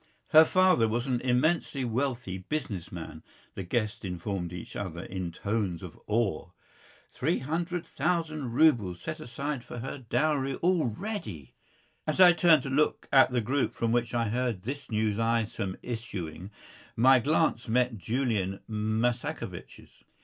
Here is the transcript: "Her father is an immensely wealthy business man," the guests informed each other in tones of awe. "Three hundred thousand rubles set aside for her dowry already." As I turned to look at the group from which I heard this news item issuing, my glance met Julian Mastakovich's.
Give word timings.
"Her 0.29 0.43
father 0.45 0.91
is 0.95 1.05
an 1.05 1.21
immensely 1.21 1.85
wealthy 1.85 2.39
business 2.39 2.91
man," 2.91 3.21
the 3.53 3.61
guests 3.61 4.03
informed 4.03 4.51
each 4.51 4.75
other 4.75 5.03
in 5.03 5.31
tones 5.31 5.83
of 5.83 5.95
awe. 6.07 6.49
"Three 7.11 7.37
hundred 7.37 7.85
thousand 7.85 8.53
rubles 8.53 8.99
set 8.99 9.19
aside 9.19 9.63
for 9.63 9.77
her 9.77 9.99
dowry 9.99 10.55
already." 10.55 11.53
As 12.07 12.19
I 12.19 12.33
turned 12.33 12.63
to 12.63 12.69
look 12.71 13.07
at 13.11 13.29
the 13.29 13.41
group 13.41 13.75
from 13.75 13.91
which 13.91 14.15
I 14.15 14.29
heard 14.29 14.63
this 14.63 14.89
news 14.89 15.19
item 15.19 15.77
issuing, 15.83 16.49
my 16.95 17.19
glance 17.19 17.67
met 17.67 17.99
Julian 17.99 18.59
Mastakovich's. 18.67 20.03